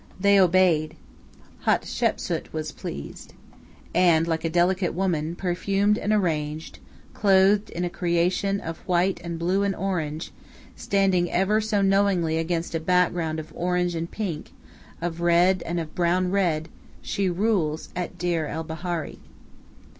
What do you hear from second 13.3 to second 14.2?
of orange and